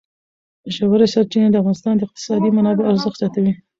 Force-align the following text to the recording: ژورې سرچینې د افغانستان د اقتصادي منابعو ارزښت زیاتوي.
ژورې 0.75 1.07
سرچینې 1.13 1.49
د 1.51 1.55
افغانستان 1.61 1.93
د 1.97 2.01
اقتصادي 2.07 2.49
منابعو 2.57 2.89
ارزښت 2.91 3.17
زیاتوي. 3.21 3.53